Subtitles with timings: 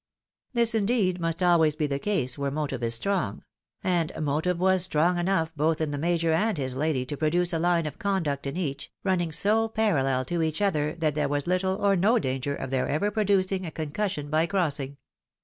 [0.53, 3.43] This, indeed, must always be the case where motive is strong;
[3.83, 7.59] and motive was strong enough both in the Major and his lady to produce a
[7.59, 11.75] line of conduct in each, running so parallel to each other that there was little
[11.75, 14.97] or no danger of their ever producing a concus sion by crossing.